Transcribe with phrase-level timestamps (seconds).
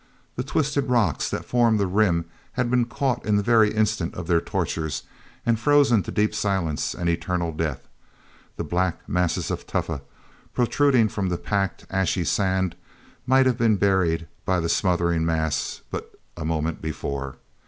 [0.35, 4.25] The twisted rocks that formed the rim had been caught in the very instant of
[4.25, 5.03] their tortures
[5.45, 7.87] and frozen to deep silence and eternal death:
[8.57, 10.01] the black masses of tufa,
[10.55, 12.75] protruding from the packed ashy sand
[13.27, 17.37] might have been buried by the smothering mass but a moment before.